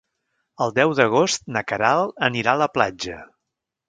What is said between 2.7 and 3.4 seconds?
platja.